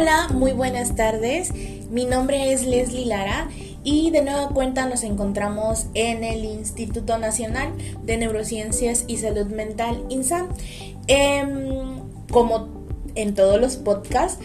[0.00, 1.52] Hola, muy buenas tardes.
[1.90, 3.48] Mi nombre es Leslie Lara
[3.82, 7.72] y de nueva cuenta nos encontramos en el Instituto Nacional
[8.04, 10.50] de Neurociencias y Salud Mental, INSAM.
[11.08, 11.98] Em,
[12.30, 12.68] como
[13.16, 14.38] en todos los podcasts,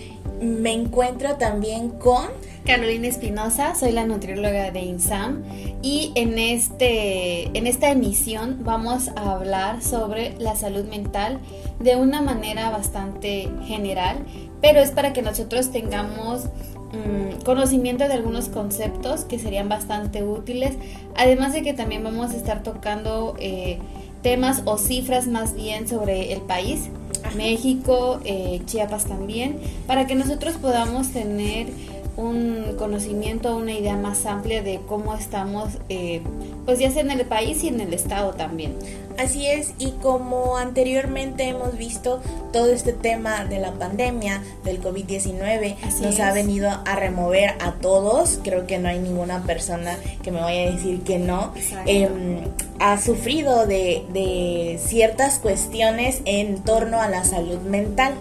[0.43, 2.27] me encuentro también con...
[2.65, 5.43] Carolina Espinosa, soy la nutrióloga de INSAM
[5.81, 11.39] y en, este, en esta emisión vamos a hablar sobre la salud mental
[11.81, 14.19] de una manera bastante general,
[14.61, 16.45] pero es para que nosotros tengamos
[16.93, 20.71] mm, conocimiento de algunos conceptos que serían bastante útiles,
[21.17, 23.79] además de que también vamos a estar tocando eh,
[24.21, 26.87] temas o cifras más bien sobre el país,
[27.35, 31.67] México, eh, Chiapas también, para que nosotros podamos tener
[32.15, 36.21] un conocimiento, una idea más amplia de cómo estamos, eh,
[36.65, 38.75] pues ya sea en el país y en el estado también.
[39.17, 45.75] Así es, y como anteriormente hemos visto, todo este tema de la pandemia, del COVID-19,
[46.01, 48.39] nos ha venido a remover a todos.
[48.43, 51.53] Creo que no hay ninguna persona que me vaya a decir que no.
[51.85, 52.39] Em,
[52.79, 58.15] ha sufrido de, de ciertas cuestiones en torno a la salud mental.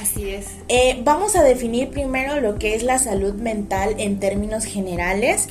[0.00, 0.46] Así es.
[0.68, 5.48] Eh, vamos a definir primero lo que es la salud mental en términos generales.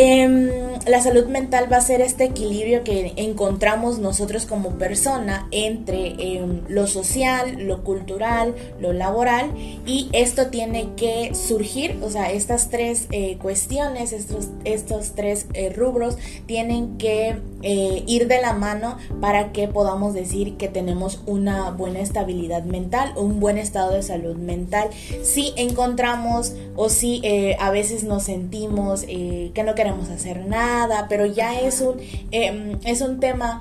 [0.00, 0.48] Em,
[0.86, 6.60] la salud mental va a ser este equilibrio que encontramos nosotros como persona entre em,
[6.68, 9.50] lo social, lo cultural, lo laboral
[9.84, 15.70] y esto tiene que surgir, o sea, estas tres eh, cuestiones, estos, estos tres eh,
[15.70, 21.72] rubros tienen que eh, ir de la mano para que podamos decir que tenemos una
[21.72, 24.90] buena estabilidad mental un buen estado de salud mental.
[25.24, 27.20] Si encontramos o si
[27.58, 31.96] a veces nos sentimos que no queremos hacer nada, pero ya es un,
[32.30, 33.60] em, es un tema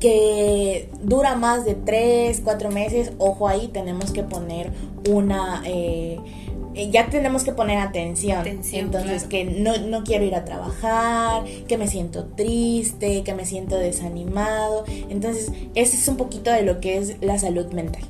[0.00, 4.70] que dura más de 3, 4 meses, ojo ahí, tenemos que poner
[5.08, 5.62] una...
[5.64, 6.18] Eh,
[6.90, 8.46] ya tenemos que poner atención.
[8.72, 13.76] Entonces, que no, no, quiero ir a trabajar, que me siento triste, que me siento
[13.76, 14.84] desanimado.
[15.10, 18.02] Entonces, ese es un poquito de lo que es la salud mental.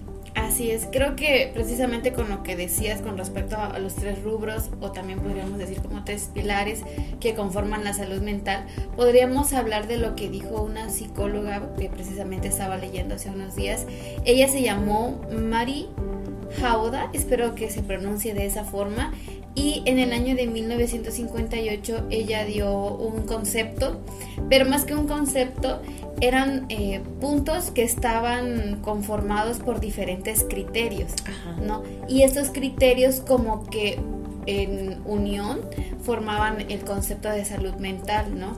[0.52, 4.68] Así es, creo que precisamente con lo que decías con respecto a los tres rubros,
[4.82, 6.82] o también podríamos decir como tres pilares
[7.20, 12.48] que conforman la salud mental, podríamos hablar de lo que dijo una psicóloga que precisamente
[12.48, 13.86] estaba leyendo hace unos días.
[14.26, 15.88] Ella se llamó Mari
[16.62, 19.14] Hauda, espero que se pronuncie de esa forma,
[19.54, 24.00] y en el año de 1958 ella dio un concepto,
[24.48, 25.80] pero más que un concepto,
[26.20, 31.12] eran eh, puntos que estaban conformados por diferentes criterios,
[31.60, 31.82] ¿no?
[32.08, 33.98] Y estos criterios como que
[34.46, 35.60] en unión
[36.02, 38.56] formaban el concepto de salud mental, ¿no?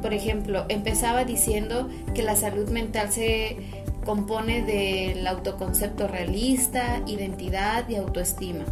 [0.00, 3.58] Por ejemplo, empezaba diciendo que la salud mental se
[4.04, 8.64] compone del autoconcepto realista, identidad y autoestima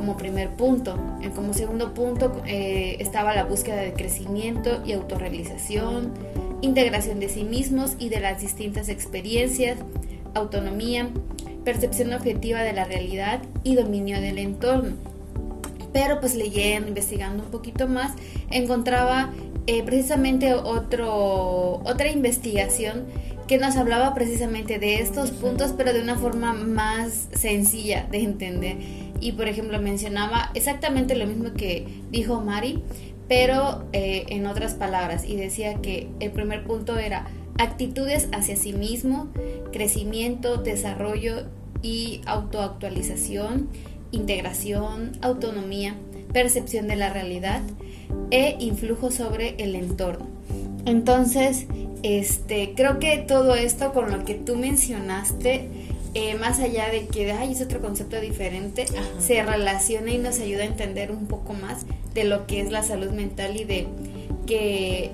[0.00, 0.96] como primer punto.
[1.36, 6.14] Como segundo punto eh, estaba la búsqueda de crecimiento y autorrealización,
[6.62, 9.76] integración de sí mismos y de las distintas experiencias,
[10.32, 11.10] autonomía,
[11.66, 14.94] percepción objetiva de la realidad y dominio del entorno.
[15.92, 18.12] Pero pues leyendo, investigando un poquito más,
[18.50, 19.34] encontraba
[19.66, 23.04] eh, precisamente otro, otra investigación
[23.50, 28.76] que nos hablaba precisamente de estos puntos, pero de una forma más sencilla de entender.
[29.18, 32.84] Y por ejemplo mencionaba exactamente lo mismo que dijo Mari,
[33.26, 37.26] pero eh, en otras palabras, y decía que el primer punto era
[37.58, 39.30] actitudes hacia sí mismo,
[39.72, 41.48] crecimiento, desarrollo
[41.82, 43.68] y autoactualización,
[44.12, 45.96] integración, autonomía,
[46.32, 47.62] percepción de la realidad
[48.30, 50.28] e influjo sobre el entorno.
[50.86, 51.66] Entonces,
[52.02, 55.68] este, creo que todo esto con lo que tú mencionaste,
[56.14, 58.86] eh, más allá de que ay, es otro concepto diferente,
[59.18, 62.82] se relaciona y nos ayuda a entender un poco más de lo que es la
[62.82, 63.86] salud mental y de
[64.46, 65.12] que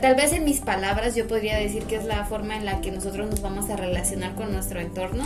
[0.00, 2.90] tal vez en mis palabras yo podría decir que es la forma en la que
[2.90, 5.24] nosotros nos vamos a relacionar con nuestro entorno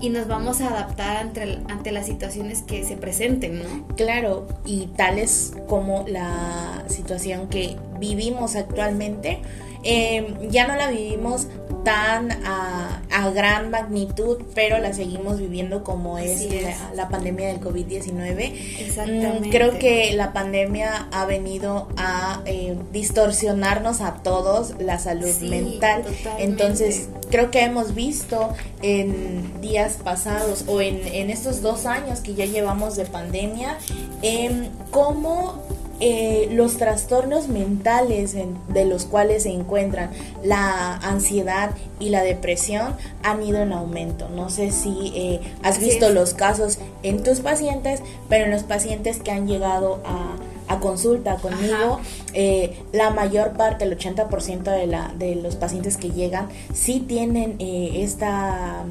[0.00, 3.86] y nos vamos a adaptar ante, ante las situaciones que se presenten, ¿no?
[3.96, 9.40] Claro, y tal es como la situación que vivimos actualmente,
[9.82, 11.46] eh, ya no la vivimos
[11.84, 12.96] tan a,
[13.34, 16.48] gran magnitud, pero la seguimos viviendo como es,
[16.94, 19.42] La, pandemia del COVID-19.
[19.44, 26.04] Mm, creo que la pandemia ha venido a eh, distorsionarnos a todos la salud mental.
[26.38, 28.52] Entonces, creo que hemos visto
[28.82, 33.78] en días pasados o en, estos dos años que ya llevamos de pandemia,
[34.22, 35.62] em, cómo
[36.00, 40.10] eh, los trastornos mentales de los cuales se encuentran
[40.42, 44.28] la ansiedad y la depresión han ido en aumento.
[44.30, 49.18] No sé si eh, has visto los casos en tus pacientes, pero en los pacientes
[49.20, 50.36] que han llegado a,
[50.80, 51.98] consulta conmigo,
[52.32, 57.56] eh, la mayor parte, el 80% de, la, de los pacientes que llegan, sí tienen
[57.58, 58.84] esta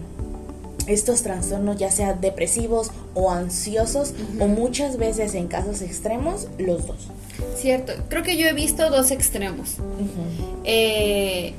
[0.90, 7.08] estos trastornos, ya sea depresivos o ansiosos, o muchas veces en casos extremos, los dos.
[7.56, 9.76] Cierto, creo que yo he visto dos extremos.
[10.64, 11.54] Eh,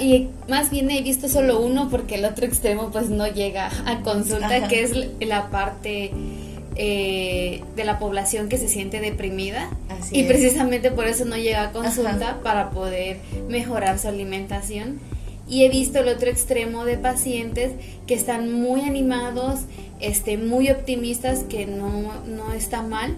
[0.00, 4.00] y más bien he visto solo uno porque el otro extremo pues no llega a
[4.02, 6.12] consulta, que es la parte
[6.76, 9.70] eh, de la población que se siente deprimida.
[10.10, 13.18] Y precisamente por eso no llega a consulta para poder
[13.48, 15.00] mejorar su alimentación
[15.48, 17.72] y he visto el otro extremo de pacientes
[18.06, 19.60] que están muy animados,
[20.00, 23.16] este, muy optimistas, que no, no está mal,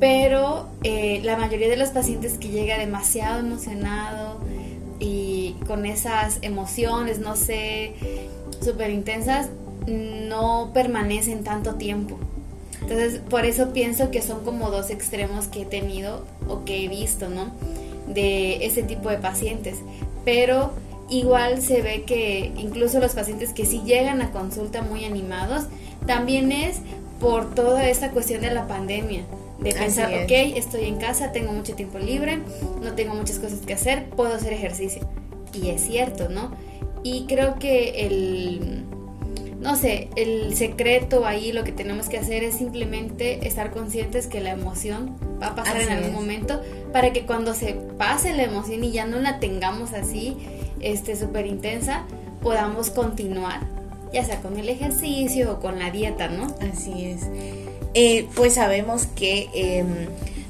[0.00, 4.38] pero eh, la mayoría de los pacientes que llega demasiado emocionado
[4.98, 7.94] y con esas emociones, no sé,
[8.62, 9.48] súper intensas,
[9.86, 12.18] no permanecen tanto tiempo.
[12.82, 16.88] Entonces, por eso pienso que son como dos extremos que he tenido o que he
[16.88, 17.52] visto, ¿no?
[18.06, 19.78] De ese tipo de pacientes.
[20.24, 20.72] Pero
[21.08, 25.64] igual se ve que incluso los pacientes que sí llegan a consulta muy animados,
[26.06, 26.78] también es
[27.20, 29.22] por toda esta cuestión de la pandemia.
[29.60, 32.40] De pensar, ok, estoy en casa, tengo mucho tiempo libre,
[32.82, 35.08] no tengo muchas cosas que hacer, puedo hacer ejercicio.
[35.54, 36.50] Y es cierto, ¿no?
[37.02, 38.84] Y creo que el,
[39.60, 44.40] no sé, el secreto ahí, lo que tenemos que hacer es simplemente estar conscientes que
[44.40, 46.60] la emoción va a pasar en algún momento
[46.92, 50.36] para que cuando se pase la emoción y ya no la tengamos así,
[50.80, 52.04] este súper intensa,
[52.42, 53.60] podamos continuar,
[54.12, 56.54] ya sea con el ejercicio o con la dieta, ¿no?
[56.72, 57.22] Así es.
[57.94, 59.86] Eh, pues sabemos que em,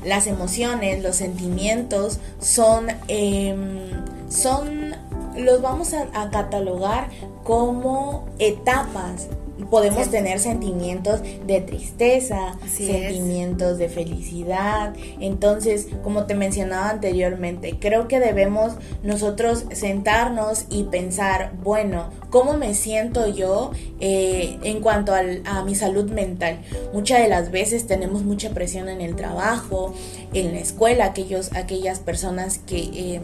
[0.05, 3.90] las emociones, los sentimientos son, em,
[4.28, 4.94] son,
[5.37, 7.08] los vamos a catalogar
[7.44, 9.29] como etapas
[9.70, 14.94] podemos tener sentimientos de tristeza, sentimientos de felicidad.
[15.20, 22.74] Entonces, como te mencionaba anteriormente, creo que debemos nosotros sentarnos y pensar, bueno, ¿cómo me
[22.74, 26.58] siento yo eh, en cuanto a mi salud mental?
[26.92, 29.94] Muchas de las veces tenemos mucha presión en el trabajo,
[30.32, 33.14] en la escuela, aquellos, aquellas personas que...
[33.16, 33.22] Em,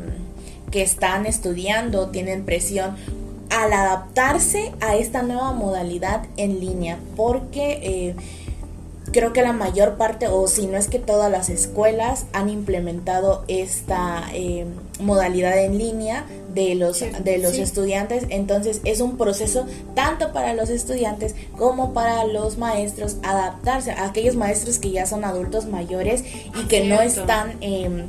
[0.72, 2.96] que están estudiando tienen presión
[3.52, 8.16] al adaptarse a esta nueva modalidad en línea, porque eh,
[9.12, 13.44] creo que la mayor parte, o si no es que todas las escuelas han implementado
[13.49, 14.64] esta eh,
[15.00, 20.70] modalidad en línea de los, de los estudiantes, entonces es un proceso tanto para los
[20.70, 26.25] estudiantes como para los maestros adaptarse a aquellos maestros que ya son adultos mayores
[26.58, 27.58] y que no están...
[27.60, 28.06] Eh,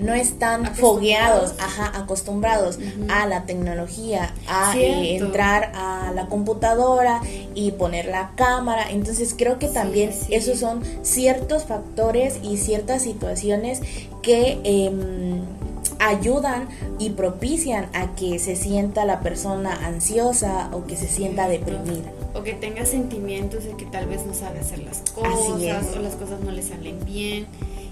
[0.00, 7.20] no están fogueados, ajá, acostumbrados a la tecnología, a eh, entrar a la computadora
[7.54, 8.90] y poner la cámara.
[8.90, 13.82] Entonces creo que también esos son ciertos factores y ciertas situaciones
[14.22, 15.42] que em,
[15.98, 16.68] ayudan
[16.98, 22.10] y propician a que se sienta la persona ansiosa o que se sienta deprimida.
[22.34, 26.14] O que tenga sentimientos de que tal vez no sabe hacer las cosas o las
[26.14, 27.46] cosas no le salen bien.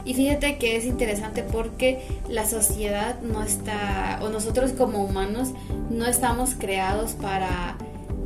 [0.08, 2.00] Y fíjate que es interesante porque
[2.30, 5.50] la sociedad no está, o nosotros como humanos,
[5.90, 7.76] no estamos creados para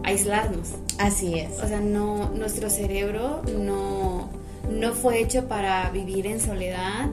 [0.05, 0.75] aislarnos.
[1.01, 1.59] Así es.
[1.61, 4.31] O sea, no, nuestro cerebro no,
[4.71, 7.11] no fue hecho para vivir en soledad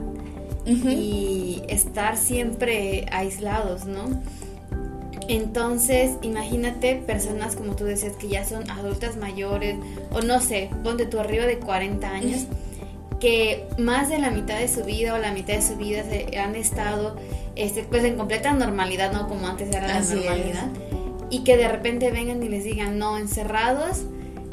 [0.64, 4.22] y estar siempre aislados, ¿no?
[5.26, 9.74] Entonces, imagínate personas como tú decías que ya son adultas mayores,
[10.12, 12.46] o no sé, donde tú arriba de 40 años
[13.20, 16.38] que más de la mitad de su vida o la mitad de su vida se
[16.38, 17.16] han estado
[17.54, 20.68] este, pues en completa normalidad, no como antes era la normalidad.
[21.30, 24.02] Y que de repente vengan y les digan, no, encerrados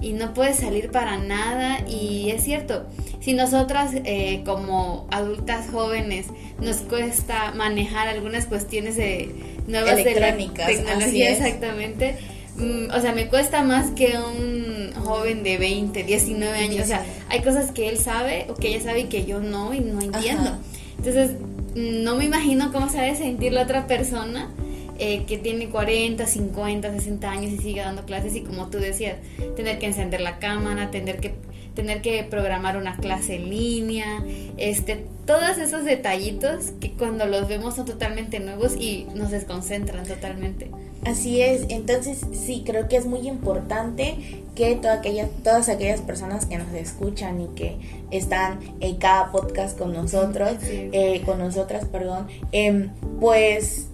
[0.01, 1.79] y no puedes salir para nada.
[1.87, 2.85] Y es cierto,
[3.19, 6.27] si nosotras eh, como adultas jóvenes
[6.59, 9.33] nos cuesta manejar algunas cuestiones de
[9.67, 12.15] nuevas Electrónicas, tecnología, exactamente
[12.57, 16.83] Mm, o sea, me cuesta más que un joven de 20, 19 años.
[16.83, 19.73] O sea, hay cosas que él sabe o que ella sabe y que yo no
[19.73, 20.57] y no entiendo.
[20.97, 21.31] Entonces,
[21.75, 24.49] no me imagino cómo se sentir la otra persona
[24.99, 29.17] eh, que tiene 40, 50, 60 años y sigue dando clases y como tú decías,
[29.55, 31.35] tener que encender la cámara, tener que
[31.77, 34.23] tener que programar una clase en línea,
[34.57, 40.71] este, todos esos detallitos que cuando los vemos son totalmente nuevos y nos desconcentran totalmente.
[41.07, 46.45] Así es, entonces sí, creo que es muy importante que todas aquellas, todas aquellas personas
[46.45, 47.77] que nos escuchan y que
[48.11, 52.89] están en cada podcast con nosotros, eh, con nosotras, perdón, em,
[53.21, 53.87] pues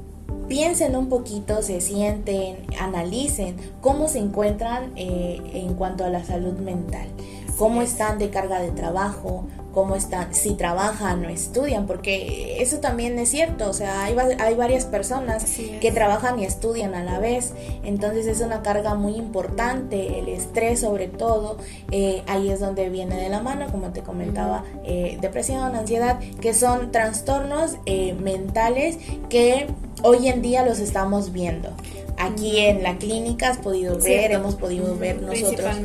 [0.47, 6.53] piensen un poquito, se sienten, analicen cómo se encuentran eh, en cuanto a la salud
[6.53, 7.09] mental,
[7.57, 13.17] cómo están de carga de trabajo, cómo están, si trabajan o estudian, porque eso también
[13.17, 15.45] es cierto, o sea, hay, hay varias personas
[15.81, 20.81] que trabajan y estudian a la vez, entonces es una carga muy importante, el estrés
[20.81, 21.57] sobre todo,
[21.91, 26.53] eh, ahí es donde viene de la mano, como te comentaba, eh, depresión, ansiedad, que
[26.53, 28.97] son trastornos eh, mentales
[29.29, 29.67] que
[30.03, 31.69] hoy en día los estamos viendo.
[32.17, 35.75] Aquí en la clínica has podido ver, hemos podido ver nosotros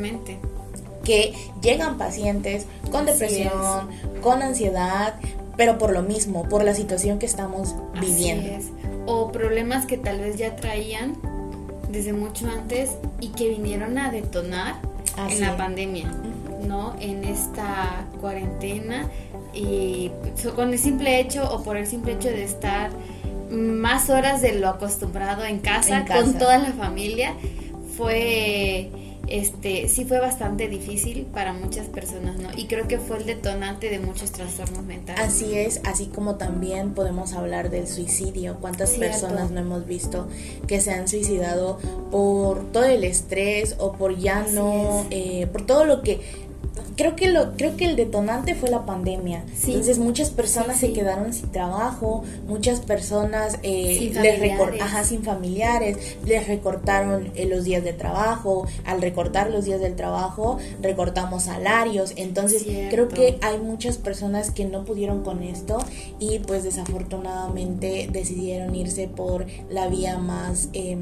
[1.08, 3.88] que llegan pacientes con depresión,
[4.20, 5.14] con ansiedad,
[5.56, 8.62] pero por lo mismo, por la situación que estamos viviendo.
[9.06, 11.16] O problemas que tal vez ya traían
[11.90, 12.90] desde mucho antes
[13.22, 14.74] y que vinieron a detonar
[15.30, 16.12] en la pandemia,
[16.66, 16.94] ¿no?
[17.00, 19.08] En esta cuarentena
[19.54, 20.10] y
[20.54, 22.90] con el simple hecho o por el simple hecho de estar
[23.50, 26.04] más horas de lo acostumbrado en casa.
[26.04, 27.32] con toda la familia
[27.96, 28.90] fue
[29.30, 32.48] este, sí fue bastante difícil para muchas personas, ¿no?
[32.56, 35.22] Y creo que fue el detonante de muchos trastornos mentales.
[35.22, 38.56] Así es, así como también podemos hablar del suicidio.
[38.60, 40.28] ¿Cuántas personas no hemos visto
[40.66, 41.78] que se han suicidado
[42.10, 46.20] por todo el estrés o por ya no, eh, por todo lo que
[46.98, 49.44] creo que lo creo que el detonante fue la pandemia.
[49.64, 55.96] Entonces muchas personas se quedaron sin trabajo muchas personas eh, sin les ajá, sin familiares
[56.26, 62.12] les recortaron eh, los días de trabajo al recortar los días del trabajo recortamos salarios.
[62.16, 65.78] Entonces creo que hay muchas personas que no pudieron con esto
[66.18, 70.98] y pues desafortunadamente decidieron irse por la vía más eh,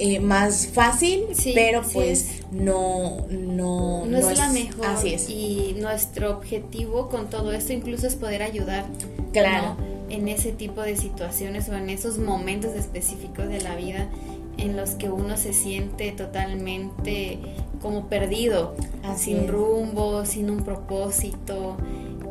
[0.00, 1.24] eh, más fácil,
[1.54, 4.86] pero pues no, no, no, es, la mejor.
[4.86, 5.28] Así es.
[5.28, 8.84] Y nuestro objetivo con todo esto incluso es poder ayudar.
[9.32, 9.76] Claro.
[10.08, 14.08] En ese tipo de situaciones o en esos momentos específicos de la vida
[14.56, 17.38] en los que uno se siente totalmente
[17.82, 18.76] como perdido,
[19.16, 21.76] sin rumbo, sin un propósito,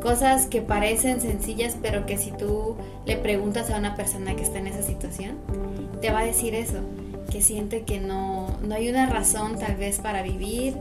[0.00, 4.58] cosas que parecen sencillas, pero que si tú le preguntas a una persona que está
[4.58, 5.36] en esa situación,
[6.00, 6.80] te va a decir eso
[7.30, 10.76] que siente que no, no hay una razón tal vez para vivir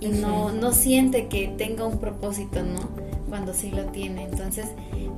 [0.00, 2.80] y no, no siente que tenga un propósito, ¿no?
[3.28, 4.24] Cuando sí lo tiene.
[4.24, 4.66] Entonces,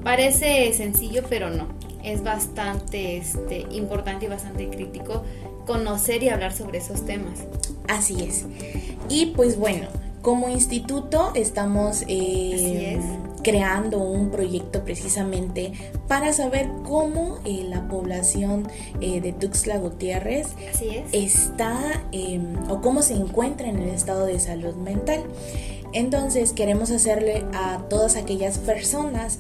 [0.02, 1.69] parece sencillo, pero no.
[2.02, 5.25] Es bastante este, importante y bastante crítico
[5.66, 7.40] conocer y hablar sobre esos temas.
[7.88, 8.45] Así es.
[9.09, 9.87] Y pues bueno,
[10.23, 12.99] como instituto estamos eh,
[13.44, 15.72] creando un proyecto precisamente
[16.08, 18.66] para saber cómo eh, la población
[19.00, 20.48] eh, de Tuxtla Gutiérrez
[21.12, 25.22] está em, o cómo se encuentra en el estado de salud mental.
[25.92, 29.38] Entonces queremos hacerle a todas aquellas personas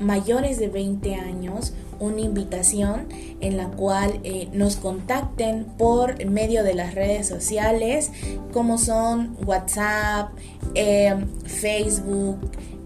[0.00, 3.06] mayores de 20 años una invitación
[3.40, 8.10] en la cual eh, nos contacten por medio de las redes sociales
[8.52, 10.32] como son WhatsApp,
[10.74, 12.38] em, Facebook,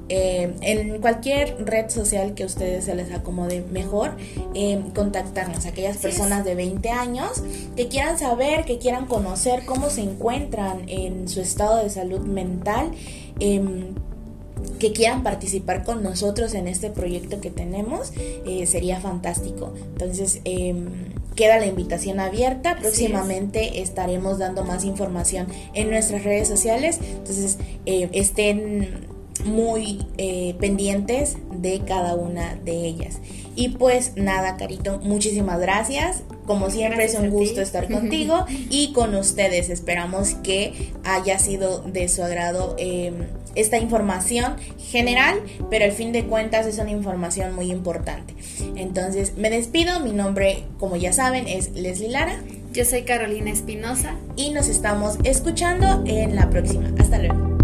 [0.09, 4.17] em, en cualquier red social que a ustedes se les acomode mejor,
[4.55, 5.67] em, contactarnos.
[5.67, 7.43] Aquellas personas de 20 años
[7.77, 12.93] que quieran saber, que quieran conocer cómo se encuentran en su estado de salud mental
[14.79, 19.73] que quieran participar con nosotros en este proyecto que tenemos, eh, sería fantástico.
[19.93, 20.87] Entonces, em,
[21.35, 22.77] queda la invitación abierta.
[22.79, 26.99] Próximamente estaremos dando más información en nuestras redes sociales.
[27.03, 29.06] Entonces, eh, estén
[29.47, 33.21] muy eh, pendientes de cada una de ellas.
[33.55, 36.23] Y pues nada, Carito, muchísimas gracias.
[36.47, 39.71] Como siempre es un gusto estar contigo y con ustedes.
[39.71, 43.15] Esperamos que haya sido de su agrado em,
[43.55, 48.35] esta información general, pero al fin de cuentas es una información muy importante.
[48.77, 50.01] Entonces me despido.
[50.01, 52.43] Mi nombre, como ya saben, es Leslie Lara.
[52.73, 54.17] Yo soy Carolina Espinosa.
[54.37, 56.93] Y nos estamos escuchando en la próxima.
[56.99, 57.56] Hasta luego.